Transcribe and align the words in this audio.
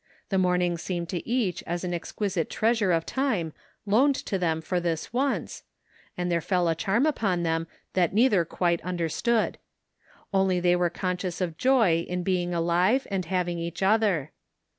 The 0.29 0.39
morning 0.39 0.79
seemed 0.79 1.09
to 1.09 1.23
each 1.29 1.61
as 1.67 1.83
an 1.83 1.93
exquisite 1.93 2.49
treasure 2.49 2.91
of 2.91 3.05
time 3.05 3.53
loaned 3.85 4.15
to 4.25 4.39
them 4.39 4.59
for 4.59 4.79
this 4.79 5.13
once, 5.13 5.61
and 6.17 6.31
there 6.31 6.41
fell 6.41 6.67
a 6.67 6.73
charm 6.73 7.05
upon 7.05 7.43
them 7.43 7.67
that 7.93 8.11
neither 8.11 8.43
quite 8.43 8.81
understood; 8.81 9.59
only 10.33 10.59
they 10.59 10.75
were 10.75 10.89
conscious 10.89 11.39
of 11.39 11.55
joy 11.55 11.99
in 12.09 12.23
being 12.23 12.51
alive 12.51 13.05
and 13.11 13.25
having 13.25 13.59
each 13.59 13.83
other. 13.83 14.31